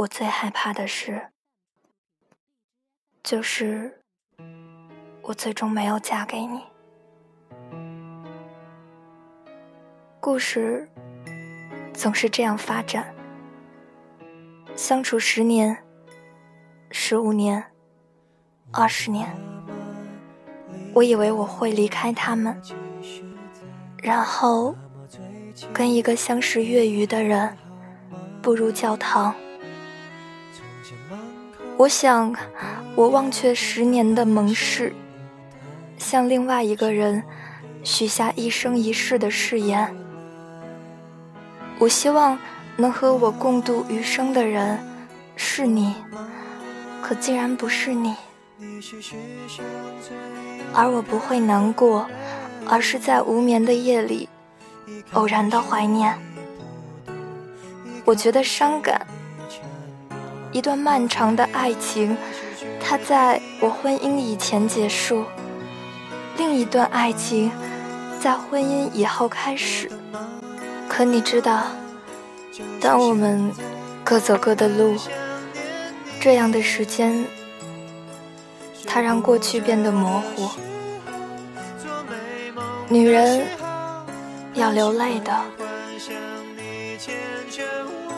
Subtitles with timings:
[0.00, 1.28] 我最害怕的事，
[3.22, 4.00] 就是
[5.20, 6.62] 我最终没有嫁给你。
[10.18, 10.88] 故事
[11.92, 13.14] 总是这样发展，
[14.74, 15.76] 相处十年、
[16.90, 17.62] 十五年、
[18.72, 19.28] 二十年，
[20.94, 22.58] 我以为我会离开他们，
[24.02, 24.74] 然后
[25.74, 27.54] 跟一个相识月余的人
[28.40, 29.34] 步入教堂。
[31.80, 32.34] 我想，
[32.94, 34.92] 我忘却十年的盟誓，
[35.96, 37.22] 向另外一个人
[37.82, 39.90] 许下一生一世的誓言。
[41.78, 42.38] 我希望
[42.76, 44.78] 能和我共度余生的人
[45.36, 45.94] 是你，
[47.00, 48.14] 可竟然不是你，
[50.74, 52.06] 而我不会难过，
[52.68, 54.28] 而是在无眠的夜里
[55.14, 56.14] 偶然的怀念。
[58.04, 59.06] 我觉得伤感。
[60.52, 62.16] 一段漫长的爱情，
[62.80, 65.22] 它在我婚姻以前结束；
[66.36, 67.52] 另一段爱情，
[68.20, 69.90] 在婚姻以后开始。
[70.88, 71.66] 可你知道，
[72.80, 73.52] 当我们
[74.02, 74.96] 各走各的路，
[76.20, 77.24] 这样的时间，
[78.86, 80.50] 它让过去变得模糊。
[82.88, 83.46] 女人
[84.54, 85.32] 要流泪的。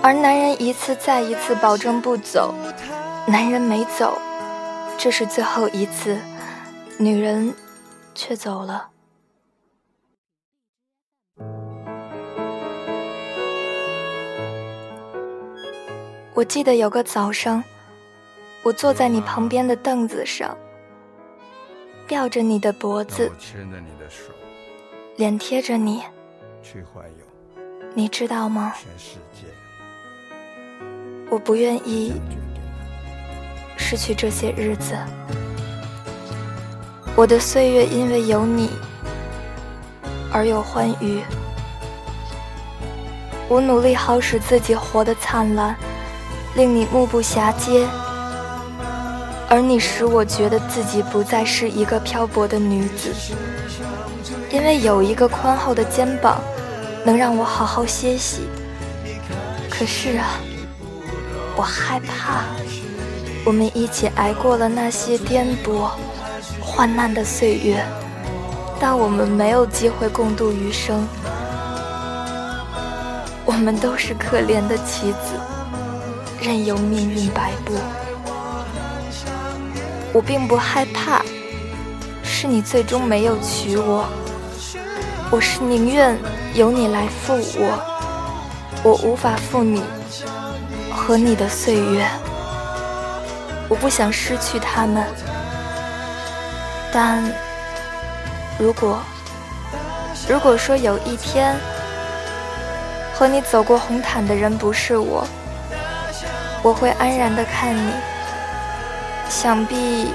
[0.00, 2.54] 而男人一次再一次保证不走，
[3.26, 4.16] 男人没走，
[4.96, 6.16] 这是最后一次，
[6.98, 7.52] 女人
[8.14, 8.90] 却走了。
[16.32, 17.62] 我记得有个早上，
[18.62, 20.56] 我坐在你旁边的凳子上，
[22.06, 23.30] 吊着你的脖子，
[25.16, 26.04] 脸贴着你，
[27.94, 28.72] 你知道吗？
[31.30, 32.14] 我不愿意
[33.76, 34.96] 失去这些日子，
[37.14, 38.70] 我的岁月因为有你
[40.32, 41.22] 而有欢愉。
[43.46, 45.76] 我努力好使自己活得灿烂，
[46.54, 47.86] 令你目不暇接，
[49.50, 53.12] 而你使我觉得自己不再是一个漂泊的女子，
[54.50, 56.40] 因为有一个宽厚的肩膀
[57.04, 58.48] 能让我好好歇息。
[59.68, 60.40] 可是啊。
[61.58, 62.44] 我害怕，
[63.44, 65.90] 我们一起挨过了那些颠簸、
[66.60, 67.84] 患难的岁月，
[68.78, 71.04] 但我们没有机会共度余生。
[73.44, 75.34] 我们都是可怜的棋子，
[76.40, 77.74] 任由命运摆布。
[80.12, 81.22] 我并不害怕，
[82.22, 84.06] 是你最终没有娶我。
[85.28, 86.16] 我是宁愿
[86.54, 87.82] 由你来负我，
[88.84, 89.82] 我无法负你。
[91.08, 92.06] 和你的岁月，
[93.66, 95.02] 我不想失去他们。
[96.92, 97.24] 但
[98.58, 99.00] 如果，
[100.28, 101.56] 如果说有一天
[103.14, 105.26] 和你走过红毯的人不是我，
[106.62, 107.90] 我会安然的看你。
[109.30, 110.12] 想必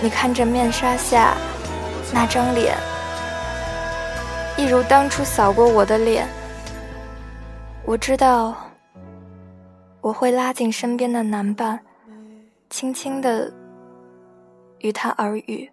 [0.00, 1.34] 你看着面纱下
[2.12, 2.76] 那张脸，
[4.56, 6.24] 一如当初扫过我的脸。
[7.84, 8.67] 我知道。
[10.08, 11.84] 我会拉紧身边的男伴，
[12.70, 13.52] 轻轻地
[14.78, 15.70] 与他耳语。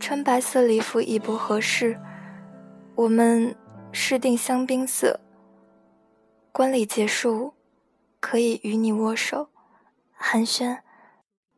[0.00, 2.00] 穿白色礼服已不合适，
[2.96, 3.54] 我们
[3.92, 5.20] 试定香槟色。
[6.50, 7.54] 观礼结束，
[8.18, 9.50] 可以与你握手
[10.12, 10.80] 寒暄，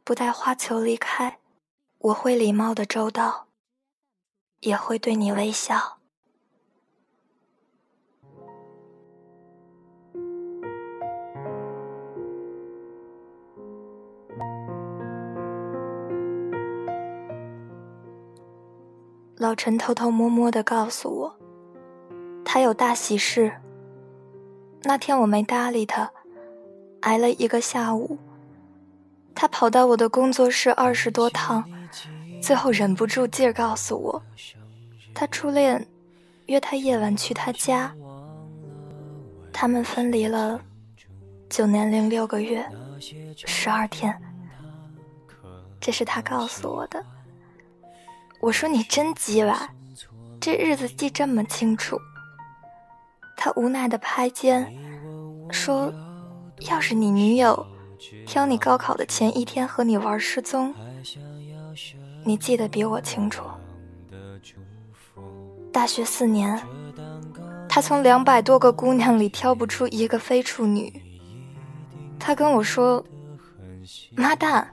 [0.04, 1.38] 不带花球离开。
[2.00, 3.47] 我会礼貌的周到，
[4.60, 6.01] 也会对你微笑。
[19.42, 21.36] 老陈偷偷摸摸的告诉我，
[22.44, 23.53] 他有大喜事。
[24.84, 26.08] 那天我没搭理他，
[27.00, 28.16] 挨了一个下午。
[29.34, 31.69] 他跑到我的工作室二十多趟，
[32.40, 34.22] 最后忍不住劲儿告诉我，
[35.12, 35.84] 他初恋
[36.46, 37.93] 约他夜晚去他家。
[39.52, 40.61] 他们分离了
[41.50, 42.64] 九年零六个月
[43.34, 44.16] 十二天，
[45.81, 47.05] 这是他告诉我的。
[48.42, 49.56] 我说你真鸡歪，
[50.40, 51.96] 这日子记这么清楚。
[53.36, 54.68] 他无奈的拍肩，
[55.52, 55.92] 说
[56.68, 57.64] ：“要是你女友
[58.26, 60.74] 挑你高考的前一天和你玩失踪，
[62.24, 63.44] 你记得比我清楚。”
[65.72, 66.60] 大学四年，
[67.68, 70.92] 他从两百多个姑娘里挑不出一个非处女，
[72.18, 73.04] 他跟我说
[74.18, 74.68] ：“妈蛋，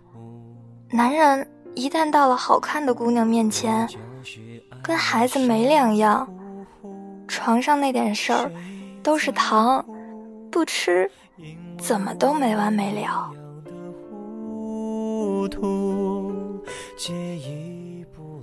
[0.90, 3.88] 男人一旦到了好看的姑娘面前，
[4.84, 6.28] 跟孩子没两样，
[7.28, 8.52] 床上那点事儿
[9.02, 9.86] 都是糖，
[10.52, 11.10] 不吃
[11.78, 13.32] 怎么都没完没了。”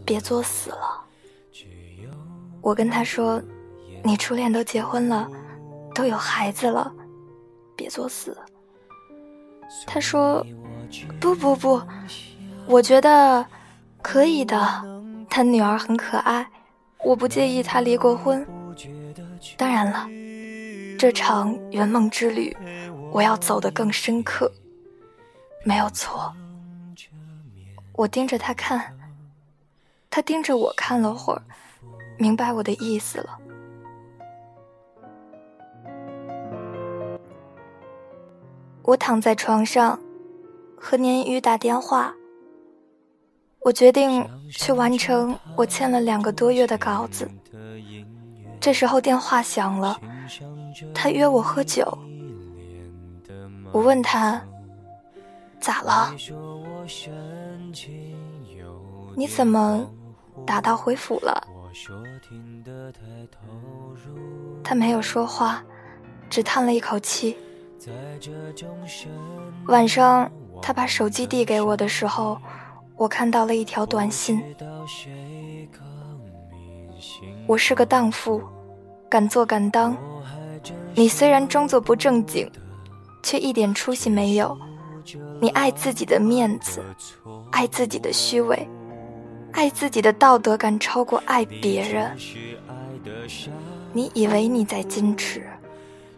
[0.05, 1.05] 别作死了。
[2.62, 3.43] 我跟他说
[4.02, 5.28] ：“你初恋都结婚了，
[5.94, 6.93] 都有孩子了，
[7.76, 8.37] 别作死。”
[9.87, 10.44] 他说
[11.20, 11.82] ：“不不不，
[12.69, 13.47] 我觉得
[14.03, 14.85] 可以的。
[15.29, 16.49] 他女儿很可爱，
[17.05, 18.47] 我不介意他离过婚。
[19.59, 20.09] 当然了，
[20.99, 22.57] 这场圆梦之旅，
[23.13, 24.51] 我要走得更深刻，
[25.63, 26.33] 没有错。”
[27.93, 28.97] 我盯着他看，
[30.09, 31.43] 他盯着我看了会儿，
[32.17, 33.39] 明白我的意思了。
[38.83, 39.99] 我躺在床上，
[40.79, 42.15] 和鲶鱼打电话。
[43.67, 47.29] 我决定去完成我欠了两个多月的稿子。
[48.61, 50.01] 这时候电话响了，
[50.95, 51.99] 他约我喝酒。
[53.73, 54.41] 我问他，
[55.59, 56.15] 咋了？
[59.17, 59.85] 你怎么
[60.47, 61.45] 打道回府了？
[64.62, 65.61] 他没有说话，
[66.31, 67.37] 只叹了一口气。
[69.67, 70.31] 晚上，
[70.62, 72.41] 他把手机递给我的时候，
[72.97, 74.43] 我看到了一条短信
[77.47, 78.43] ：“我是个荡妇，
[79.09, 79.97] 敢做敢当。
[80.95, 82.51] 你虽然装作不正经，
[83.23, 84.57] 却一点出息没有。
[85.41, 86.83] 你爱自己的面子，
[87.53, 88.67] 爱自己的虚伪。”
[89.53, 92.15] 爱自己的道德感超过爱别人，
[93.91, 95.47] 你以为你在矜持，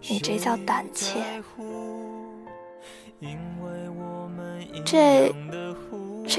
[0.08, 1.20] 你这叫胆怯。
[4.84, 5.32] 这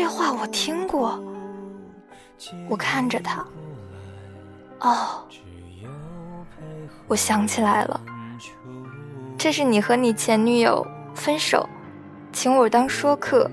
[0.01, 1.21] 这话我听过。
[2.69, 3.45] 我看着他，
[4.79, 5.27] 哦，
[7.05, 7.99] 我想起来了，
[9.37, 11.67] 这是你和你前女友分手，
[12.31, 13.51] 请我当说客，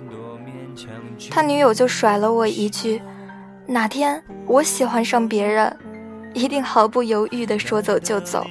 [1.29, 3.03] 他女友就甩了我一句。
[3.67, 5.77] 哪天我喜欢上别人，
[6.33, 8.47] 一定毫不犹豫地说走就走。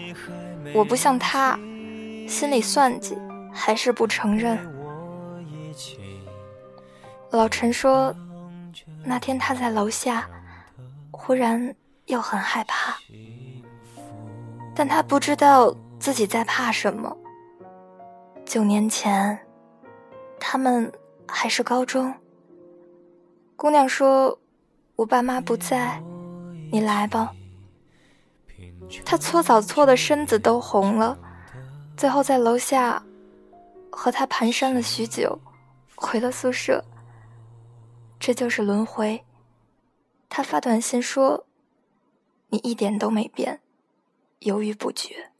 [0.74, 1.57] 我不像他，
[2.27, 3.18] 心里算计，
[3.53, 4.59] 还是不承认。
[7.36, 8.16] 老陈说，
[9.04, 10.28] 那天他在楼下，
[11.12, 12.96] 忽然又很害怕，
[14.74, 17.16] 但他不知道自己在怕什么。
[18.46, 19.38] 九年前，
[20.40, 20.92] 他们
[21.28, 22.14] 还是高中。
[23.56, 24.38] 姑娘说。
[24.98, 26.02] 我爸妈不在，
[26.72, 27.30] 你来吧。
[29.04, 31.18] 他搓澡搓的身子都红了，
[31.98, 33.04] 最后在楼下
[33.92, 35.38] 和他蹒跚了许久，
[35.96, 36.82] 回了宿舍。
[38.25, 39.24] 这就是轮回。
[40.30, 41.45] 他发短信说
[42.50, 43.62] ：“你一点都没变，
[44.39, 45.31] 犹豫不决。”